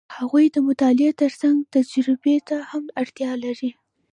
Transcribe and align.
هغوی 0.17 0.45
د 0.51 0.57
مطالعې 0.67 1.11
ترڅنګ 1.21 1.57
تجربې 1.75 2.37
ته 2.47 2.57
هم 2.71 2.83
اړتیا 3.01 3.31
لري. 3.43 3.71